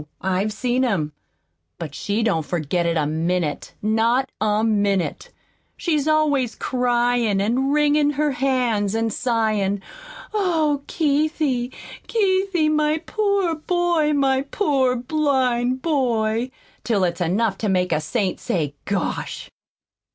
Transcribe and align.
I've 0.23 0.51
seen 0.51 0.81
him. 0.81 1.11
But 1.77 1.93
she 1.93 2.23
don't 2.23 2.43
forget 2.43 2.87
it 2.87 2.97
a 2.97 3.05
minute 3.05 3.75
not 3.83 4.31
a 4.41 4.63
minute. 4.63 5.29
She's 5.77 6.07
always 6.07 6.55
cryin' 6.55 7.39
an' 7.39 7.69
wringin' 7.71 8.09
her 8.13 8.31
hands, 8.31 8.95
an' 8.95 9.11
sighin', 9.11 9.79
'Oh, 10.33 10.81
Keithie, 10.87 11.71
Keithie, 12.07 12.67
my 12.69 12.97
poor 13.05 13.53
boy, 13.53 14.13
my 14.13 14.41
poor 14.41 14.95
blind 14.95 15.83
boy!' 15.83 16.49
till 16.83 17.03
it's 17.03 17.21
enough 17.21 17.59
to 17.59 17.69
make 17.69 17.91
a 17.91 18.01
saint 18.01 18.39
say, 18.39 18.73
'Gosh!'" 18.85 19.51